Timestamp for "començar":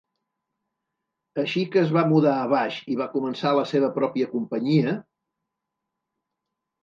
3.11-3.51